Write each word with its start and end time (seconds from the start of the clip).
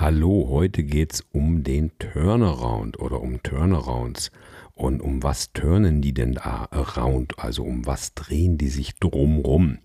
Hallo, 0.00 0.46
heute 0.48 0.82
geht's 0.82 1.26
um 1.30 1.62
den 1.62 1.90
Turnaround 1.98 2.98
oder 2.98 3.20
um 3.20 3.42
Turnarounds. 3.42 4.30
Und 4.72 5.02
um 5.02 5.22
was 5.22 5.52
turnen 5.52 6.00
die 6.00 6.14
denn 6.14 6.36
da 6.36 6.68
around? 6.70 7.38
Also 7.38 7.64
um 7.64 7.84
was 7.84 8.14
drehen 8.14 8.56
die 8.56 8.70
sich 8.70 8.94
drumrum? 8.94 9.80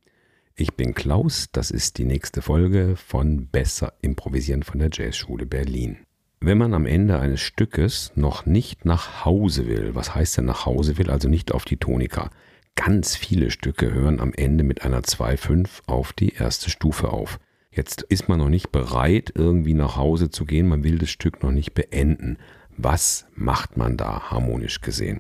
Ich 0.56 0.76
bin 0.76 0.94
Klaus, 0.94 1.50
das 1.52 1.70
ist 1.70 1.98
die 1.98 2.06
nächste 2.06 2.42
Folge 2.42 2.96
von 2.96 3.48
Besser 3.48 3.92
Improvisieren 4.02 4.64
von 4.64 4.80
der 4.80 4.88
Jazzschule 4.90 5.46
Berlin. 5.46 5.98
Wenn 6.40 6.60
man 6.60 6.74
am 6.74 6.86
Ende 6.86 7.20
eines 7.20 7.42
Stückes 7.42 8.14
noch 8.16 8.46
nicht 8.46 8.86
nach 8.86 9.26
Hause 9.26 9.68
will, 9.68 9.96
was 9.96 10.16
heißt 10.16 10.38
denn 10.38 10.46
nach 10.46 10.66
Hause 10.66 10.98
will, 10.98 11.10
also 11.10 11.28
nicht 11.28 11.52
auf 11.52 11.66
die 11.66 11.76
Tonika? 11.76 12.30
Ganz 12.76 13.18
viele 13.18 13.52
Stücke 13.52 13.94
hören 13.94 14.22
am 14.22 14.32
Ende 14.32 14.64
mit 14.64 14.82
einer 14.84 15.02
2-5 15.02 15.68
auf 15.88 16.14
die 16.14 16.36
erste 16.36 16.70
Stufe 16.70 17.10
auf. 17.12 17.38
Jetzt 17.76 18.04
ist 18.04 18.30
man 18.30 18.40
noch 18.40 18.50
nicht 18.50 18.72
bereit, 18.72 19.34
irgendwie 19.36 19.74
nach 19.74 19.98
Hause 19.98 20.30
zu 20.30 20.46
gehen, 20.46 20.70
man 20.70 20.86
will 20.86 20.98
das 20.98 21.10
Stück 21.10 21.44
noch 21.44 21.52
nicht 21.52 21.74
beenden. 21.74 22.38
Was 22.78 23.26
macht 23.36 23.76
man 23.76 23.98
da 23.98 24.32
harmonisch 24.32 24.80
gesehen? 24.80 25.20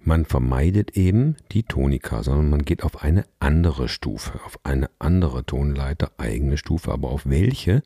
Man 0.00 0.24
vermeidet 0.24 0.96
eben 0.96 1.36
die 1.52 1.64
Tonika, 1.64 2.22
sondern 2.22 2.48
man 2.48 2.64
geht 2.64 2.82
auf 2.82 3.02
eine 3.02 3.24
andere 3.40 3.88
Stufe, 3.88 4.40
auf 4.46 4.58
eine 4.62 4.88
andere 4.98 5.44
Tonleiter, 5.44 6.12
eigene 6.16 6.56
Stufe, 6.56 6.92
aber 6.92 7.10
auf 7.10 7.26
welche 7.26 7.82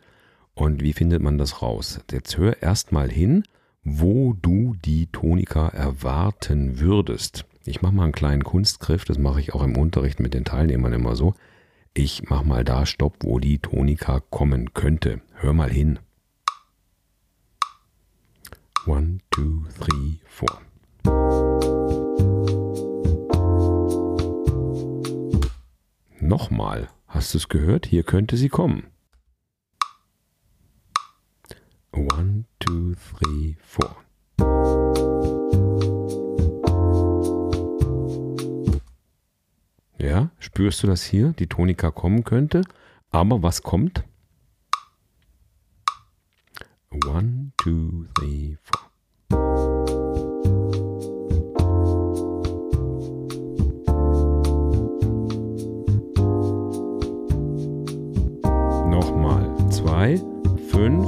und 0.55 0.83
wie 0.83 0.93
findet 0.93 1.23
man 1.23 1.39
das 1.39 1.63
raus? 1.63 2.01
Jetzt 2.13 2.37
hör 2.37 2.63
erstmal 2.63 3.11
hin, 3.11 3.45
wo 3.83 4.35
du 4.35 4.77
die 4.85 5.07
Tonika 5.07 5.69
erwarten 5.69 6.79
würdest. 6.79 7.47
Ich 7.65 7.83
mache 7.83 7.95
mal 7.95 8.05
einen 8.05 8.13
kleinen 8.13 8.45
Kunstgriff, 8.45 9.05
das 9.05 9.19
mache 9.19 9.41
ich 9.41 9.55
auch 9.55 9.63
im 9.63 9.77
Unterricht 9.77 10.21
mit 10.21 10.35
den 10.35 10.45
Teilnehmern 10.45 10.93
immer 10.93 11.17
so. 11.17 11.35
Ich 11.93 12.23
mache 12.29 12.45
mal 12.45 12.65
da 12.65 12.87
Stopp, 12.87 13.17
wo 13.25 13.41
die 13.41 13.59
Tonika 13.59 14.21
kommen 14.21 14.73
könnte. 14.75 15.23
Hör 15.35 15.53
mal 15.53 15.71
hin. 15.71 15.99
One, 18.87 19.19
two, 19.31 19.65
three, 19.79 20.21
four. 20.27 20.63
Nochmal. 26.21 26.89
Hast 27.09 27.35
du 27.35 27.39
es 27.39 27.49
gehört? 27.49 27.87
Hier 27.87 28.05
könnte 28.05 28.37
sie 28.37 28.49
kommen. 28.49 28.87
One, 31.93 32.45
two, 32.61 32.95
three, 32.95 33.57
four. 33.61 33.97
Spürst 40.51 40.83
du 40.83 40.89
das 40.89 41.05
hier? 41.05 41.33
Die 41.39 41.47
Tonika 41.47 41.93
kommen 41.93 42.25
könnte. 42.25 42.63
Aber 43.13 43.43
was 43.43 43.63
kommt? 43.63 44.05
One, 47.07 47.53
two, 47.57 48.05
three, 48.15 48.57
four. 48.65 48.91
Nochmal. 58.91 59.71
Zwei, 59.71 60.21
fünf. 60.69 61.07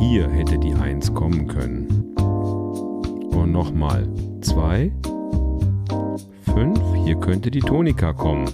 Hier 0.00 0.28
hätte 0.28 0.58
die 0.58 0.74
Eins 0.74 1.14
kommen 1.14 1.46
können. 1.46 2.14
Und 3.30 3.52
nochmal. 3.52 4.08
Zwei. 4.40 4.92
Hier 7.08 7.18
könnte 7.18 7.50
die 7.50 7.60
Tonika 7.60 8.12
kommen. 8.12 8.50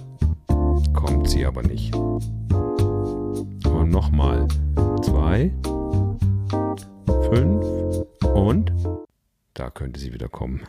Kommt 0.92 1.28
sie 1.28 1.44
aber 1.44 1.64
nicht. 1.64 1.92
Und 1.92 3.90
nochmal. 3.90 4.46
Zwei, 5.02 5.52
fünf 7.32 7.66
und 8.32 8.72
da 9.54 9.70
könnte 9.70 9.98
sie 9.98 10.12
wieder 10.14 10.28
kommen. 10.28 10.62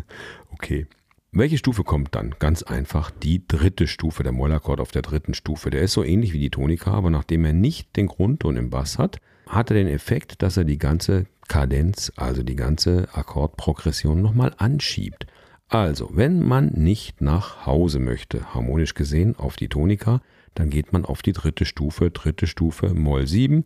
okay. 0.52 0.86
Welche 1.32 1.56
Stufe 1.56 1.82
kommt 1.82 2.14
dann? 2.14 2.34
Ganz 2.38 2.62
einfach 2.62 3.10
die 3.10 3.48
dritte 3.48 3.86
Stufe, 3.86 4.22
der 4.22 4.32
Mollakkord 4.32 4.78
auf 4.78 4.90
der 4.90 5.00
dritten 5.00 5.32
Stufe. 5.32 5.70
Der 5.70 5.80
ist 5.80 5.94
so 5.94 6.04
ähnlich 6.04 6.34
wie 6.34 6.40
die 6.40 6.50
Tonika, 6.50 6.92
aber 6.92 7.08
nachdem 7.08 7.46
er 7.46 7.54
nicht 7.54 7.96
den 7.96 8.08
Grundton 8.08 8.58
im 8.58 8.68
Bass 8.68 8.98
hat, 8.98 9.18
hat 9.46 9.70
er 9.70 9.76
den 9.76 9.88
Effekt, 9.88 10.42
dass 10.42 10.58
er 10.58 10.64
die 10.64 10.78
ganze 10.78 11.24
Kadenz, 11.48 12.12
also 12.16 12.42
die 12.42 12.56
ganze 12.56 13.08
Akkordprogression 13.14 14.20
nochmal 14.20 14.52
anschiebt. 14.58 15.26
Also, 15.70 16.10
wenn 16.14 16.42
man 16.42 16.72
nicht 16.74 17.20
nach 17.20 17.64
Hause 17.64 18.00
möchte, 18.00 18.54
harmonisch 18.54 18.94
gesehen 18.94 19.36
auf 19.36 19.54
die 19.54 19.68
Tonika, 19.68 20.20
dann 20.54 20.68
geht 20.68 20.92
man 20.92 21.04
auf 21.04 21.22
die 21.22 21.32
dritte 21.32 21.64
Stufe, 21.64 22.10
dritte 22.10 22.48
Stufe 22.48 22.92
Moll 22.92 23.28
7 23.28 23.62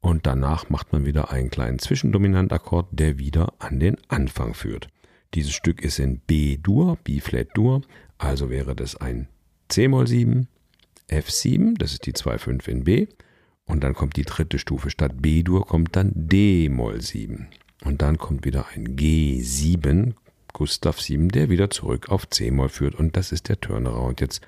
und 0.00 0.24
danach 0.24 0.70
macht 0.70 0.92
man 0.92 1.04
wieder 1.04 1.32
einen 1.32 1.50
kleinen 1.50 1.80
Zwischendominantakkord, 1.80 2.86
der 2.92 3.18
wieder 3.18 3.54
an 3.58 3.80
den 3.80 3.96
Anfang 4.06 4.54
führt. 4.54 4.86
Dieses 5.34 5.52
Stück 5.52 5.82
ist 5.82 5.98
in 5.98 6.20
B-Dur, 6.20 6.96
B-Flat-Dur, 7.02 7.82
also 8.18 8.50
wäre 8.50 8.76
das 8.76 8.94
ein 8.94 9.26
C-Moll 9.66 10.06
7, 10.06 10.46
F7, 11.10 11.76
das 11.76 11.92
ist 11.92 12.06
die 12.06 12.12
2-5 12.12 12.68
in 12.68 12.84
B, 12.84 13.08
und 13.64 13.82
dann 13.82 13.94
kommt 13.94 14.16
die 14.16 14.24
dritte 14.24 14.60
Stufe. 14.60 14.90
Statt 14.90 15.20
B-Dur 15.20 15.66
kommt 15.66 15.96
dann 15.96 16.12
D-Moll 16.14 17.00
7. 17.00 17.48
Und 17.84 18.00
dann 18.00 18.16
kommt 18.16 18.44
wieder 18.44 18.66
ein 18.74 18.96
G7, 18.96 20.14
Gustav 20.58 21.00
7, 21.00 21.28
der 21.28 21.50
wieder 21.50 21.70
zurück 21.70 22.08
auf 22.08 22.28
C-Moll 22.28 22.68
führt. 22.68 22.96
Und 22.96 23.16
das 23.16 23.30
ist 23.30 23.48
der 23.48 23.60
Turnaround. 23.60 24.20
Jetzt 24.20 24.40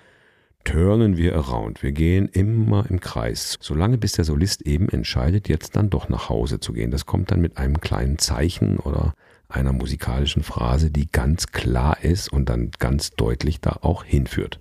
turnen 0.64 1.16
wir 1.16 1.36
around. 1.36 1.84
Wir 1.84 1.92
gehen 1.92 2.26
immer 2.26 2.90
im 2.90 2.98
Kreis, 2.98 3.58
solange 3.60 3.96
bis 3.96 4.12
der 4.12 4.24
Solist 4.24 4.62
eben 4.62 4.88
entscheidet, 4.88 5.48
jetzt 5.48 5.76
dann 5.76 5.88
doch 5.88 6.08
nach 6.08 6.28
Hause 6.28 6.58
zu 6.58 6.72
gehen. 6.72 6.90
Das 6.90 7.06
kommt 7.06 7.30
dann 7.30 7.40
mit 7.40 7.58
einem 7.58 7.80
kleinen 7.80 8.18
Zeichen 8.18 8.78
oder 8.78 9.14
einer 9.48 9.72
musikalischen 9.72 10.42
Phrase, 10.42 10.90
die 10.90 11.08
ganz 11.12 11.46
klar 11.46 12.02
ist 12.02 12.32
und 12.32 12.48
dann 12.48 12.72
ganz 12.80 13.12
deutlich 13.12 13.60
da 13.60 13.78
auch 13.82 14.02
hinführt. 14.02 14.58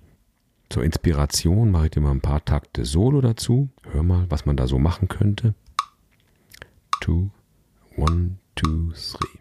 Zur 0.68 0.84
Inspiration 0.84 1.72
mache 1.72 1.86
ich 1.86 1.90
dir 1.90 2.00
mal 2.00 2.12
ein 2.12 2.20
paar 2.20 2.44
Takte 2.44 2.84
Solo 2.84 3.20
dazu. 3.20 3.70
Hör 3.90 4.04
mal, 4.04 4.26
was 4.28 4.46
man 4.46 4.56
da 4.56 4.68
so 4.68 4.78
machen 4.78 5.08
könnte. 5.08 5.54
Two, 7.00 7.30
one, 7.96 8.36
two, 8.54 8.92
three. 8.92 9.39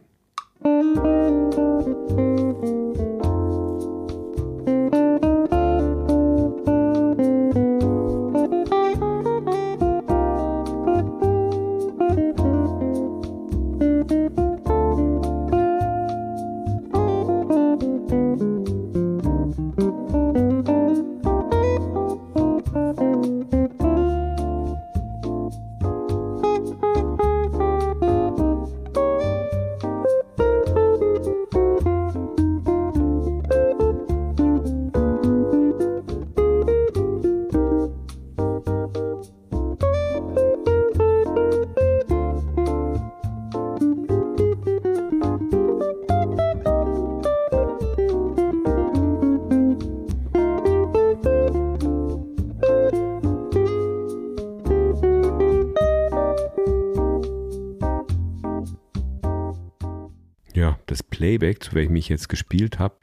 Playback, 61.19 61.61
zu 61.61 61.73
welchem 61.73 61.97
ich 61.97 62.07
jetzt 62.07 62.29
gespielt 62.29 62.79
habe, 62.79 62.95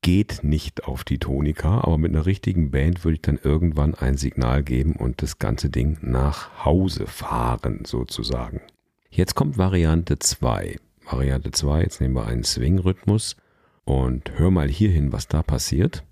geht 0.00 0.44
nicht 0.44 0.84
auf 0.84 1.02
die 1.02 1.18
Tonika, 1.18 1.80
aber 1.80 1.98
mit 1.98 2.12
einer 2.12 2.24
richtigen 2.24 2.70
Band 2.70 3.04
würde 3.04 3.16
ich 3.16 3.22
dann 3.22 3.40
irgendwann 3.42 3.96
ein 3.96 4.16
Signal 4.16 4.62
geben 4.62 4.94
und 4.94 5.20
das 5.20 5.40
ganze 5.40 5.68
Ding 5.68 5.98
nach 6.00 6.64
Hause 6.64 7.08
fahren, 7.08 7.80
sozusagen. 7.84 8.60
Jetzt 9.10 9.34
kommt 9.34 9.58
Variante 9.58 10.16
2. 10.16 10.76
Variante 11.10 11.50
2, 11.50 11.82
jetzt 11.82 12.00
nehmen 12.00 12.14
wir 12.14 12.28
einen 12.28 12.44
Swing-Rhythmus 12.44 13.34
und 13.84 14.38
hör 14.38 14.52
mal 14.52 14.68
hier 14.68 14.90
hin, 14.90 15.10
was 15.10 15.26
da 15.26 15.42
passiert. 15.42 16.04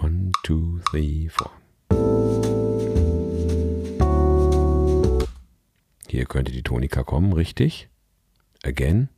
One, 0.00 0.32
two, 0.42 0.80
three, 0.90 1.28
four. 1.28 1.52
Hier 6.08 6.24
könnte 6.24 6.50
die 6.50 6.64
Tonika 6.64 7.04
kommen, 7.04 7.32
richtig? 7.32 7.88
again. 8.64 9.08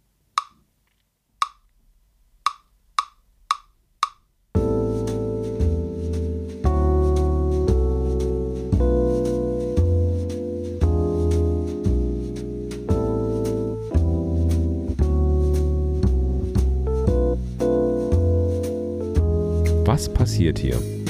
Was 19.86 20.08
passiert 20.12 20.58
hier? 20.58 21.03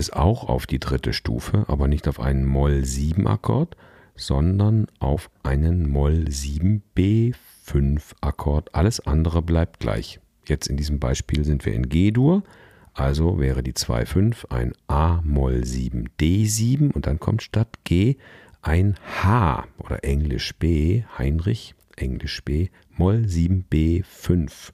Es 0.00 0.10
auch 0.10 0.48
auf 0.48 0.66
die 0.66 0.80
dritte 0.80 1.12
Stufe, 1.12 1.64
aber 1.68 1.86
nicht 1.86 2.08
auf 2.08 2.18
einen 2.18 2.44
Moll 2.44 2.84
7 2.84 3.26
Akkord, 3.26 3.76
sondern 4.16 4.86
auf 4.98 5.30
einen 5.42 5.88
Moll 5.88 6.30
7 6.30 6.82
B5 6.96 8.00
Akkord. 8.20 8.74
Alles 8.74 9.00
andere 9.00 9.42
bleibt 9.42 9.78
gleich. 9.78 10.18
Jetzt 10.46 10.66
in 10.66 10.76
diesem 10.76 10.98
Beispiel 10.98 11.44
sind 11.44 11.64
wir 11.64 11.74
in 11.74 11.88
G-Dur, 11.88 12.42
also 12.94 13.38
wäre 13.38 13.62
die 13.62 13.74
2,5 13.74 14.50
ein 14.50 14.72
A 14.88 15.20
Moll 15.22 15.64
7 15.64 16.08
D7 16.18 16.92
und 16.92 17.06
dann 17.06 17.20
kommt 17.20 17.42
statt 17.42 17.68
G 17.84 18.16
ein 18.62 18.96
H 19.22 19.66
oder 19.78 20.04
Englisch 20.04 20.54
B, 20.56 21.04
Heinrich, 21.16 21.74
Englisch 21.96 22.42
B, 22.44 22.68
Moll 22.96 23.28
7 23.28 23.64
B5. 23.70 24.72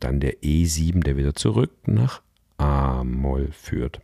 Dann 0.00 0.20
der 0.20 0.42
E7, 0.42 1.02
der 1.02 1.16
wieder 1.16 1.34
zurück 1.34 1.72
nach 1.86 2.22
A 2.58 3.04
Moll 3.04 3.48
führt. 3.52 4.00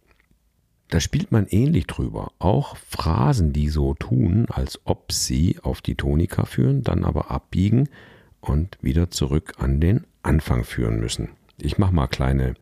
Da 0.89 1.01
spielt 1.01 1.33
man 1.33 1.47
ähnlich 1.49 1.87
drüber. 1.87 2.33
Auch 2.39 2.77
Phrasen, 2.77 3.53
die 3.53 3.69
so 3.69 3.95
tun, 3.95 4.47
als 4.49 4.81
ob 4.85 5.11
sie 5.13 5.59
auf 5.63 5.81
die 5.81 5.97
Tonika 5.97 6.45
führen, 6.45 6.83
dann 6.83 7.05
aber 7.05 7.31
abbiegen 7.31 7.89
und 8.41 8.79
wieder 8.81 9.11
zurück 9.11 9.55
an 9.59 9.81
den 9.81 10.07
Anfang 10.23 10.65
führen 10.65 11.01
müssen. 11.01 11.31
Ich 11.59 11.79
mache 11.79 11.95
mal 11.95 12.07
kleine 12.07 12.55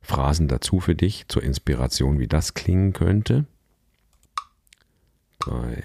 Phrasen 0.00 0.46
dazu 0.46 0.78
für 0.78 0.94
dich 0.94 1.26
zur 1.28 1.42
Inspiration, 1.42 2.20
wie 2.20 2.28
das 2.28 2.54
klingen 2.54 2.92
könnte. 2.92 3.46
3, 5.40 5.82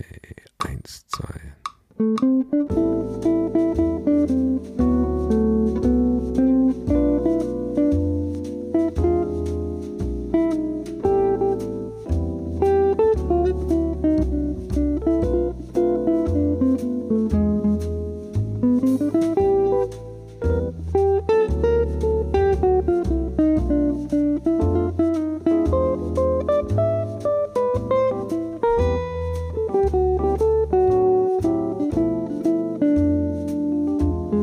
1, 0.59 1.07
2. 1.07 2.90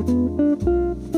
Música 0.08 1.17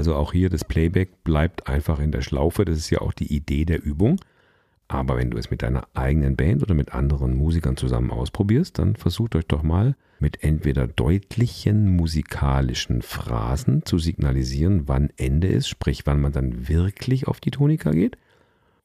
Also 0.00 0.14
auch 0.14 0.32
hier 0.32 0.48
das 0.48 0.64
Playback 0.64 1.24
bleibt 1.24 1.68
einfach 1.68 1.98
in 1.98 2.10
der 2.10 2.22
Schlaufe. 2.22 2.64
Das 2.64 2.78
ist 2.78 2.88
ja 2.88 3.02
auch 3.02 3.12
die 3.12 3.36
Idee 3.36 3.66
der 3.66 3.84
Übung. 3.84 4.18
Aber 4.88 5.18
wenn 5.18 5.30
du 5.30 5.36
es 5.36 5.50
mit 5.50 5.60
deiner 5.60 5.86
eigenen 5.92 6.36
Band 6.36 6.62
oder 6.62 6.72
mit 6.72 6.94
anderen 6.94 7.36
Musikern 7.36 7.76
zusammen 7.76 8.10
ausprobierst, 8.10 8.78
dann 8.78 8.96
versucht 8.96 9.36
euch 9.36 9.46
doch 9.46 9.62
mal 9.62 9.94
mit 10.18 10.42
entweder 10.42 10.86
deutlichen 10.86 11.96
musikalischen 11.96 13.02
Phrasen 13.02 13.84
zu 13.84 13.98
signalisieren, 13.98 14.88
wann 14.88 15.10
Ende 15.18 15.48
ist, 15.48 15.68
sprich 15.68 16.06
wann 16.06 16.22
man 16.22 16.32
dann 16.32 16.66
wirklich 16.66 17.28
auf 17.28 17.38
die 17.38 17.50
Tonika 17.50 17.90
geht. 17.90 18.16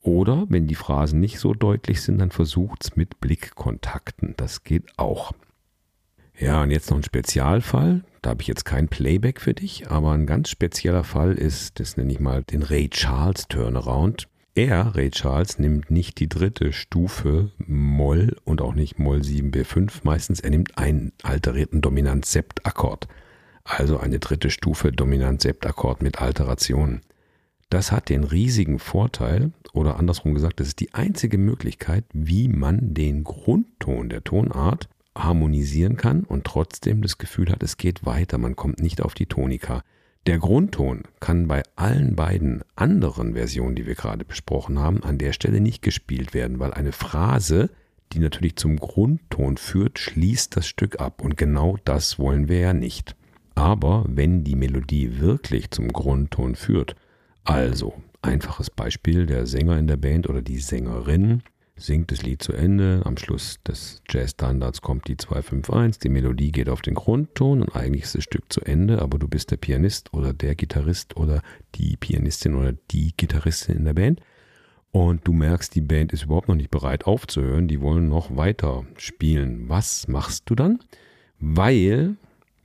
Oder 0.01 0.47
wenn 0.49 0.67
die 0.67 0.75
Phrasen 0.75 1.21
nicht 1.21 1.39
so 1.39 1.53
deutlich 1.53 2.01
sind, 2.01 2.17
dann 2.17 2.31
versucht 2.31 2.83
es 2.83 2.97
mit 2.97 3.21
Blickkontakten. 3.21 4.33
Das 4.35 4.65
geht 4.65 4.83
auch. 4.97 5.31
Ja, 6.37 6.61
und 6.61 6.71
jetzt 6.71 6.89
noch 6.89 6.97
ein 6.97 7.03
Spezialfall. 7.03 8.03
Da 8.25 8.31
habe 8.31 8.41
ich 8.41 8.47
jetzt 8.47 8.65
kein 8.65 8.87
Playback 8.87 9.39
für 9.39 9.53
dich, 9.53 9.91
aber 9.91 10.13
ein 10.13 10.25
ganz 10.25 10.49
spezieller 10.49 11.03
Fall 11.03 11.33
ist, 11.33 11.79
das 11.79 11.95
nenne 11.95 12.11
ich 12.11 12.19
mal 12.19 12.41
den 12.41 12.63
Ray 12.63 12.89
Charles 12.89 13.47
Turnaround. 13.49 14.27
Er, 14.55 14.95
Ray 14.95 15.11
Charles, 15.11 15.59
nimmt 15.59 15.91
nicht 15.91 16.19
die 16.19 16.27
dritte 16.27 16.73
Stufe 16.73 17.51
Moll 17.59 18.35
und 18.43 18.61
auch 18.61 18.73
nicht 18.73 18.97
Moll 18.97 19.19
7b5 19.19 19.99
meistens. 20.01 20.39
Er 20.39 20.49
nimmt 20.49 20.75
einen 20.75 21.11
alterierten 21.21 21.81
Dominant-Sept-Akkord. 21.81 23.07
Also 23.63 23.99
eine 23.99 24.17
dritte 24.17 24.49
Stufe 24.49 24.91
Dominant-Sept-Akkord 24.91 26.01
mit 26.01 26.19
Alterationen. 26.19 27.01
Das 27.69 27.91
hat 27.91 28.09
den 28.09 28.23
riesigen 28.23 28.79
Vorteil, 28.79 29.51
oder 29.71 29.99
andersrum 29.99 30.33
gesagt, 30.33 30.59
das 30.59 30.69
ist 30.69 30.79
die 30.79 30.95
einzige 30.95 31.37
Möglichkeit, 31.37 32.05
wie 32.11 32.47
man 32.47 32.95
den 32.95 33.23
Grundton 33.23 34.09
der 34.09 34.23
Tonart 34.23 34.89
harmonisieren 35.15 35.97
kann 35.97 36.23
und 36.23 36.43
trotzdem 36.45 37.01
das 37.01 37.17
Gefühl 37.17 37.49
hat, 37.49 37.63
es 37.63 37.77
geht 37.77 38.05
weiter, 38.05 38.37
man 38.37 38.55
kommt 38.55 38.81
nicht 38.81 39.01
auf 39.01 39.13
die 39.13 39.25
Tonika. 39.25 39.81
Der 40.25 40.39
Grundton 40.39 41.03
kann 41.19 41.47
bei 41.47 41.61
allen 41.75 42.15
beiden 42.15 42.63
anderen 42.75 43.33
Versionen, 43.33 43.75
die 43.75 43.85
wir 43.85 43.95
gerade 43.95 44.25
besprochen 44.25 44.79
haben, 44.79 45.03
an 45.03 45.17
der 45.17 45.33
Stelle 45.33 45.61
nicht 45.61 45.81
gespielt 45.81 46.33
werden, 46.33 46.59
weil 46.59 46.73
eine 46.73 46.91
Phrase, 46.91 47.69
die 48.11 48.19
natürlich 48.19 48.55
zum 48.55 48.77
Grundton 48.77 49.57
führt, 49.57 49.99
schließt 49.99 50.57
das 50.57 50.67
Stück 50.67 50.99
ab 50.99 51.21
und 51.21 51.37
genau 51.37 51.77
das 51.85 52.17
wollen 52.17 52.47
wir 52.47 52.59
ja 52.59 52.73
nicht. 52.73 53.15
Aber 53.53 54.03
wenn 54.07 54.43
die 54.43 54.55
Melodie 54.55 55.19
wirklich 55.19 55.71
zum 55.71 55.89
Grundton 55.89 56.55
führt, 56.55 56.95
also 57.43 57.93
einfaches 58.21 58.69
Beispiel, 58.69 59.27
der 59.27 59.45
Sänger 59.45 59.77
in 59.77 59.87
der 59.87 59.97
Band 59.97 60.27
oder 60.27 60.41
die 60.41 60.57
Sängerin 60.57 61.43
singt 61.77 62.11
das 62.11 62.23
Lied 62.23 62.41
zu 62.41 62.53
Ende. 62.53 63.01
Am 63.05 63.17
Schluss 63.17 63.59
des 63.67 64.01
Jazz-Standards 64.09 64.81
kommt 64.81 65.07
die 65.07 65.17
251. 65.17 65.99
Die 65.99 66.09
Melodie 66.09 66.51
geht 66.51 66.69
auf 66.69 66.81
den 66.81 66.93
Grundton 66.93 67.61
und 67.61 67.75
eigentlich 67.75 68.03
ist 68.03 68.15
das 68.15 68.23
Stück 68.23 68.51
zu 68.51 68.61
Ende, 68.61 69.01
aber 69.01 69.19
du 69.19 69.27
bist 69.27 69.51
der 69.51 69.57
Pianist 69.57 70.13
oder 70.13 70.33
der 70.33 70.55
Gitarrist 70.55 71.17
oder 71.17 71.41
die 71.75 71.97
Pianistin 71.97 72.55
oder 72.55 72.73
die 72.91 73.13
Gitarristin 73.17 73.77
in 73.77 73.85
der 73.85 73.93
Band. 73.93 74.21
Und 74.91 75.27
du 75.27 75.33
merkst, 75.33 75.75
die 75.75 75.81
Band 75.81 76.13
ist 76.13 76.23
überhaupt 76.23 76.47
noch 76.47 76.55
nicht 76.55 76.71
bereit 76.71 77.05
aufzuhören. 77.05 77.67
Die 77.67 77.81
wollen 77.81 78.07
noch 78.07 78.37
weiter 78.37 78.85
spielen. 78.95 79.67
Was 79.67 80.07
machst 80.07 80.49
du 80.49 80.55
dann? 80.55 80.79
Weil 81.39 82.15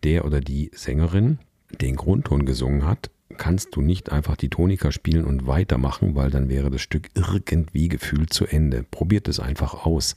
der 0.05 0.25
oder 0.25 0.41
die 0.41 0.71
Sängerin 0.73 1.41
den 1.81 1.97
Grundton 1.97 2.47
gesungen 2.47 2.87
hat, 2.87 3.11
kannst 3.37 3.75
du 3.77 3.81
nicht 3.81 4.13
einfach 4.13 4.37
die 4.37 4.49
Tonika 4.49 4.93
spielen 4.93 5.25
und 5.25 5.47
weitermachen, 5.47 6.15
weil 6.15 6.31
dann 6.31 6.49
wäre 6.49 6.71
das 6.71 6.83
Stück 6.83 7.09
irgendwie 7.15 7.89
gefühlt 7.89 8.33
zu 8.33 8.47
Ende. 8.47 8.83
Probiert 8.83 9.29
es 9.29 9.41
einfach 9.41 9.87
aus. 9.87 10.15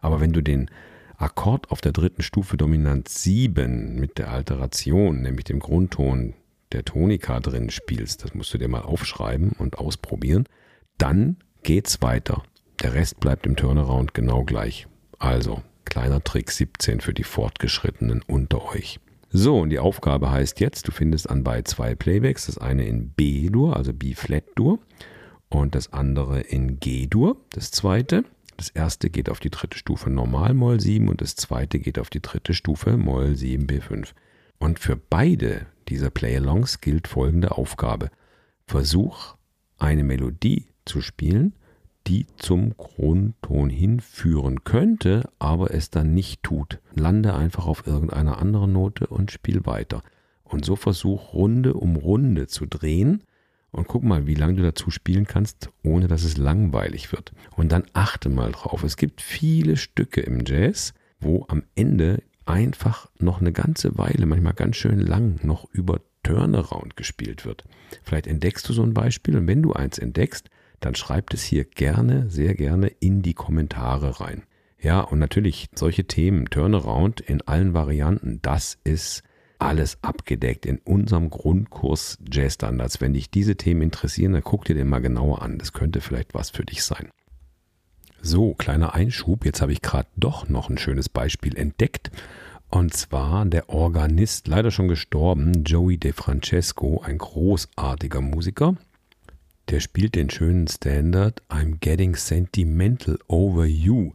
Aber 0.00 0.20
wenn 0.20 0.32
du 0.32 0.42
den 0.42 0.70
Akkord 1.16 1.70
auf 1.70 1.80
der 1.80 1.92
dritten 1.92 2.22
Stufe 2.22 2.56
Dominant 2.56 3.08
7 3.08 3.94
mit 3.96 4.18
der 4.18 4.30
Alteration, 4.30 5.22
nämlich 5.22 5.44
dem 5.44 5.60
Grundton 5.60 6.34
der 6.72 6.84
Tonika 6.84 7.40
drin 7.40 7.70
spielst, 7.70 8.24
das 8.24 8.34
musst 8.34 8.52
du 8.52 8.58
dir 8.58 8.68
mal 8.68 8.82
aufschreiben 8.82 9.52
und 9.52 9.78
ausprobieren, 9.78 10.44
dann 10.98 11.36
geht's 11.62 12.02
weiter. 12.02 12.42
Der 12.82 12.94
Rest 12.94 13.20
bleibt 13.20 13.46
im 13.46 13.56
Turnaround 13.56 14.14
genau 14.14 14.44
gleich. 14.44 14.88
Also, 15.18 15.62
kleiner 15.84 16.22
Trick 16.22 16.50
17 16.50 17.00
für 17.00 17.14
die 17.14 17.24
Fortgeschrittenen 17.24 18.22
unter 18.26 18.64
euch. 18.64 18.98
So, 19.36 19.58
und 19.58 19.70
die 19.70 19.80
Aufgabe 19.80 20.30
heißt 20.30 20.60
jetzt, 20.60 20.86
du 20.86 20.92
findest 20.92 21.28
anbei 21.28 21.62
zwei 21.62 21.96
Playbacks, 21.96 22.46
das 22.46 22.56
eine 22.56 22.86
in 22.86 23.08
B-Dur, 23.08 23.76
also 23.76 23.92
B-Flat-Dur, 23.92 24.78
und 25.48 25.74
das 25.74 25.92
andere 25.92 26.40
in 26.40 26.78
G-Dur, 26.78 27.36
das 27.50 27.72
zweite. 27.72 28.24
Das 28.56 28.68
erste 28.68 29.10
geht 29.10 29.28
auf 29.28 29.40
die 29.40 29.50
dritte 29.50 29.76
Stufe 29.76 30.08
Normal 30.08 30.54
Moll 30.54 30.78
7 30.78 31.08
und 31.08 31.20
das 31.20 31.34
zweite 31.34 31.80
geht 31.80 31.98
auf 31.98 32.10
die 32.10 32.22
dritte 32.22 32.54
Stufe 32.54 32.96
Moll 32.96 33.34
7 33.34 33.66
B5. 33.66 34.12
Und 34.58 34.78
für 34.78 34.94
beide 34.94 35.66
dieser 35.88 36.10
Play-Alongs 36.10 36.80
gilt 36.80 37.08
folgende 37.08 37.58
Aufgabe. 37.58 38.12
Versuch 38.68 39.34
eine 39.78 40.04
Melodie 40.04 40.68
zu 40.84 41.00
spielen, 41.00 41.54
die 42.06 42.26
zum 42.36 42.76
Grundton 42.76 43.70
hinführen 43.70 44.64
könnte, 44.64 45.28
aber 45.38 45.72
es 45.72 45.90
dann 45.90 46.12
nicht 46.12 46.42
tut. 46.42 46.80
Lande 46.94 47.34
einfach 47.34 47.66
auf 47.66 47.86
irgendeiner 47.86 48.38
anderen 48.38 48.72
Note 48.72 49.06
und 49.06 49.30
spiel 49.30 49.64
weiter. 49.64 50.02
Und 50.42 50.64
so 50.64 50.76
versuch 50.76 51.32
Runde 51.32 51.74
um 51.74 51.96
Runde 51.96 52.46
zu 52.46 52.66
drehen 52.66 53.22
und 53.70 53.88
guck 53.88 54.04
mal, 54.04 54.26
wie 54.26 54.34
lange 54.34 54.54
du 54.54 54.62
dazu 54.62 54.90
spielen 54.90 55.26
kannst, 55.26 55.70
ohne 55.82 56.06
dass 56.06 56.22
es 56.22 56.36
langweilig 56.36 57.10
wird. 57.12 57.32
Und 57.56 57.72
dann 57.72 57.84
achte 57.92 58.28
mal 58.28 58.52
drauf. 58.52 58.84
Es 58.84 58.96
gibt 58.96 59.20
viele 59.20 59.76
Stücke 59.76 60.20
im 60.20 60.44
Jazz, 60.46 60.94
wo 61.18 61.46
am 61.48 61.64
Ende 61.74 62.22
einfach 62.46 63.10
noch 63.18 63.40
eine 63.40 63.52
ganze 63.52 63.98
Weile, 63.98 64.26
manchmal 64.26 64.52
ganz 64.52 64.76
schön 64.76 65.00
lang, 65.00 65.40
noch 65.42 65.68
über 65.72 66.00
Turnaround 66.22 66.96
gespielt 66.96 67.44
wird. 67.44 67.64
Vielleicht 68.02 68.26
entdeckst 68.26 68.68
du 68.68 68.72
so 68.72 68.82
ein 68.82 68.94
Beispiel 68.94 69.36
und 69.36 69.46
wenn 69.46 69.62
du 69.62 69.72
eins 69.72 69.98
entdeckst, 69.98 70.50
dann 70.80 70.94
schreib 70.94 71.32
es 71.32 71.42
hier 71.42 71.64
gerne, 71.64 72.30
sehr 72.30 72.54
gerne 72.54 72.88
in 73.00 73.22
die 73.22 73.34
Kommentare 73.34 74.20
rein. 74.20 74.42
Ja, 74.80 75.00
und 75.00 75.18
natürlich 75.18 75.68
solche 75.74 76.04
Themen, 76.04 76.46
Turnaround 76.46 77.20
in 77.20 77.40
allen 77.42 77.72
Varianten, 77.72 78.40
das 78.42 78.78
ist 78.84 79.22
alles 79.58 79.98
abgedeckt 80.02 80.66
in 80.66 80.78
unserem 80.78 81.30
Grundkurs 81.30 82.18
Jazz 82.30 82.54
Standards. 82.54 83.00
Wenn 83.00 83.14
dich 83.14 83.30
diese 83.30 83.56
Themen 83.56 83.82
interessieren, 83.82 84.34
dann 84.34 84.42
guck 84.42 84.64
dir 84.64 84.74
den 84.74 84.88
mal 84.88 85.00
genauer 85.00 85.42
an. 85.42 85.58
Das 85.58 85.72
könnte 85.72 86.00
vielleicht 86.00 86.34
was 86.34 86.50
für 86.50 86.64
dich 86.64 86.84
sein. 86.84 87.08
So, 88.20 88.54
kleiner 88.54 88.94
Einschub. 88.94 89.44
Jetzt 89.44 89.62
habe 89.62 89.72
ich 89.72 89.82
gerade 89.82 90.08
doch 90.16 90.48
noch 90.48 90.68
ein 90.68 90.78
schönes 90.78 91.08
Beispiel 91.08 91.56
entdeckt. 91.56 92.10
Und 92.68 92.94
zwar 92.94 93.44
der 93.46 93.68
Organist, 93.68 94.48
leider 94.48 94.70
schon 94.70 94.88
gestorben, 94.88 95.64
Joey 95.64 95.96
De 95.96 96.12
Francesco, 96.12 97.02
ein 97.04 97.18
großartiger 97.18 98.20
Musiker. 98.20 98.76
Der 99.70 99.80
spielt 99.80 100.14
den 100.14 100.28
schönen 100.28 100.68
Standard 100.68 101.42
I'm 101.48 101.78
Getting 101.80 102.16
Sentimental 102.16 103.18
Over 103.28 103.64
You. 103.64 104.12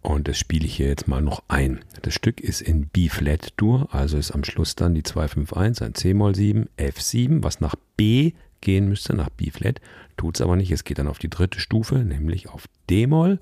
Und 0.00 0.28
das 0.28 0.38
spiele 0.38 0.64
ich 0.66 0.76
hier 0.76 0.88
jetzt 0.88 1.08
mal 1.08 1.20
noch 1.20 1.42
ein. 1.48 1.80
Das 2.02 2.14
Stück 2.14 2.40
ist 2.40 2.60
in 2.60 2.86
B-Flat-Dur, 2.86 3.88
also 3.92 4.16
ist 4.16 4.30
am 4.30 4.44
Schluss 4.44 4.76
dann 4.76 4.94
die 4.94 5.02
251, 5.02 5.84
ein 5.84 5.94
C-Moll 5.94 6.34
7, 6.34 6.68
F7, 6.76 7.42
was 7.42 7.60
nach 7.60 7.74
B 7.96 8.32
gehen 8.60 8.88
müsste, 8.88 9.14
nach 9.14 9.30
B-Flat. 9.30 9.80
Tut 10.16 10.36
es 10.36 10.40
aber 10.40 10.56
nicht, 10.56 10.70
es 10.70 10.84
geht 10.84 10.98
dann 10.98 11.08
auf 11.08 11.18
die 11.18 11.30
dritte 11.30 11.58
Stufe, 11.60 11.96
nämlich 11.96 12.48
auf 12.48 12.66
D-Moll, 12.88 13.40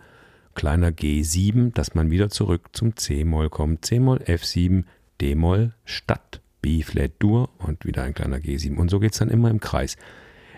kleiner 0.55 0.91
G7, 0.91 1.73
dass 1.75 1.95
man 1.95 2.11
wieder 2.11 2.31
zurück 2.31 2.69
zum 2.73 2.97
C-Moll 2.97 3.51
kommt. 3.51 3.85
C-Moll, 3.85 4.19
F7, 4.19 4.85
D-Moll 5.21 5.75
statt 5.85 6.41
B-Flat-Dur 6.63 7.51
und 7.59 7.85
wieder 7.85 8.03
ein 8.03 8.15
kleiner 8.15 8.39
G7. 8.39 8.77
Und 8.77 8.91
so 8.91 8.99
geht 8.99 9.13
es 9.13 9.19
dann 9.19 9.31
immer 9.31 9.51
im 9.51 9.61
Kreis. 9.61 9.97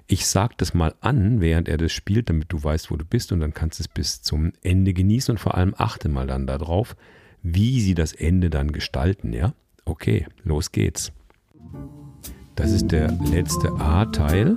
Ich 0.06 0.26
sage 0.26 0.54
das 0.56 0.74
mal 0.74 0.94
an, 1.00 1.40
während 1.40 1.68
er 1.68 1.78
das 1.78 1.92
spielt, 1.92 2.28
damit 2.28 2.52
du 2.52 2.62
weißt, 2.62 2.90
wo 2.90 2.96
du 2.96 3.04
bist 3.04 3.32
und 3.32 3.40
dann 3.40 3.54
kannst 3.54 3.78
du 3.78 3.84
es 3.84 3.88
bis 3.88 4.22
zum 4.22 4.52
Ende 4.62 4.92
genießen 4.92 5.32
und 5.32 5.38
vor 5.38 5.56
allem 5.56 5.74
achte 5.76 6.08
mal 6.08 6.26
dann 6.26 6.46
darauf, 6.46 6.96
wie 7.42 7.80
sie 7.80 7.94
das 7.94 8.12
Ende 8.12 8.50
dann 8.50 8.72
gestalten, 8.72 9.32
ja? 9.32 9.54
Okay, 9.84 10.26
los 10.44 10.70
geht's. 10.72 11.12
Das 12.54 12.70
ist 12.70 12.92
der 12.92 13.10
letzte 13.32 13.72
A-Teil. 13.72 14.56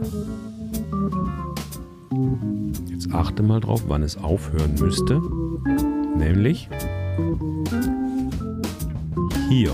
Jetzt 2.89 3.11
achte 3.13 3.41
mal 3.41 3.59
drauf, 3.59 3.83
wann 3.87 4.03
es 4.03 4.17
aufhören 4.17 4.75
müsste. 4.75 5.21
Nämlich 6.17 6.69
hier. 9.49 9.73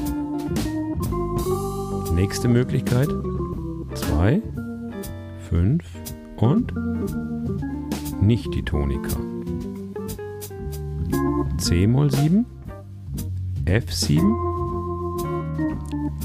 Nächste 2.13 2.47
Möglichkeit. 2.47 3.09
Zwei. 3.95 4.41
5 5.51 5.83
und 6.37 6.73
nicht 8.21 8.55
die 8.55 8.63
Tonika. 8.63 9.17
C-Moll 11.57 12.09
7, 12.09 12.45
F7, 13.65 14.21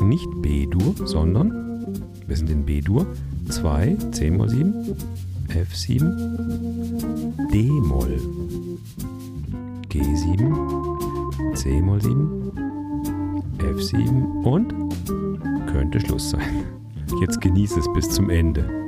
nicht 0.05 0.29
B-Dur, 0.43 0.95
sondern, 1.05 1.51
wir 2.27 2.37
sind 2.37 2.51
in 2.51 2.65
B-Dur, 2.65 3.05
2, 3.49 3.97
C-Moll 4.13 4.49
7, 4.49 4.97
F7, 5.49 7.51
D-Moll, 7.53 8.21
G7, 9.91 10.55
C-Moll 11.55 12.01
7, 12.01 12.53
F7 13.59 14.45
und 14.45 14.73
könnte 15.67 15.99
Schluss 15.99 16.31
sein. 16.31 16.63
Jetzt 17.21 17.41
genieße 17.41 17.81
es 17.81 17.93
bis 17.93 18.09
zum 18.11 18.31
Ende. 18.31 18.86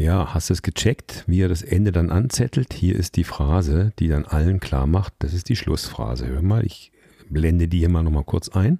Ja, 0.00 0.32
hast 0.32 0.48
du 0.48 0.54
es 0.54 0.62
gecheckt, 0.62 1.24
wie 1.26 1.42
er 1.42 1.50
das 1.50 1.60
Ende 1.60 1.92
dann 1.92 2.08
anzettelt? 2.08 2.72
Hier 2.72 2.96
ist 2.96 3.16
die 3.16 3.24
Phrase, 3.24 3.92
die 3.98 4.08
dann 4.08 4.24
allen 4.24 4.58
klar 4.58 4.86
macht, 4.86 5.12
das 5.18 5.34
ist 5.34 5.50
die 5.50 5.56
Schlussphrase. 5.56 6.26
Hör 6.26 6.40
mal, 6.40 6.64
ich 6.64 6.90
blende 7.28 7.68
die 7.68 7.80
hier 7.80 7.90
mal 7.90 8.02
nochmal 8.02 8.24
kurz 8.24 8.48
ein. 8.48 8.78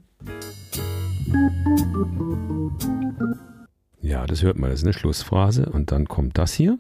Ja, 4.01 4.27
das 4.27 4.43
hört 4.43 4.59
man, 4.59 4.71
das 4.71 4.81
ist 4.81 4.87
eine 4.87 4.95
Schlussphrase 4.95 5.67
und 5.67 5.93
dann 5.93 6.09
kommt 6.09 6.39
das 6.39 6.55
hier. 6.55 6.79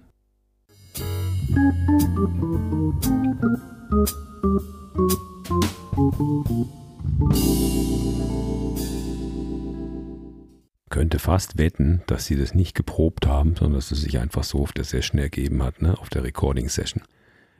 Könnte 10.90 11.18
fast 11.18 11.56
wetten, 11.56 12.02
dass 12.06 12.26
sie 12.26 12.36
das 12.36 12.54
nicht 12.54 12.74
geprobt 12.74 13.26
haben, 13.26 13.56
sondern 13.56 13.74
dass 13.74 13.90
es 13.90 14.02
sich 14.02 14.18
einfach 14.18 14.44
so 14.44 14.60
auf 14.60 14.72
der 14.72 14.84
Session 14.84 15.18
ergeben 15.18 15.62
hat, 15.62 15.80
ne, 15.80 15.98
auf 15.98 16.10
der 16.10 16.24
Recording 16.24 16.68
Session. 16.68 17.02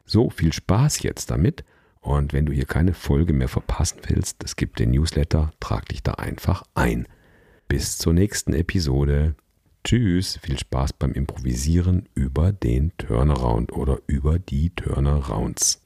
So, 0.05 0.29
viel 0.29 0.53
Spaß 0.53 1.03
jetzt 1.03 1.31
damit. 1.31 1.65
Und 2.01 2.33
wenn 2.33 2.47
du 2.47 2.53
hier 2.53 2.65
keine 2.65 2.95
Folge 2.95 3.33
mehr 3.33 3.49
verpassen 3.49 4.01
willst, 4.09 4.43
es 4.43 4.57
gibt 4.57 4.79
den 4.79 4.91
Newsletter, 4.91 5.53
trag 5.61 5.89
dich 5.89 6.03
da 6.03 6.15
einfach 6.15 6.65
ein. 6.75 7.07
Bis 7.69 7.99
zur 7.99 8.13
nächsten 8.15 8.53
Episode. 8.53 9.35
Tschüss, 9.85 10.39
viel 10.43 10.59
Spaß 10.59 10.95
beim 10.95 11.13
Improvisieren 11.13 12.09
über 12.15 12.53
den 12.53 12.93
Turnaround 12.99 13.73
oder 13.73 14.01
über 14.07 14.39
die 14.39 14.71
Turnarounds. 14.71 15.80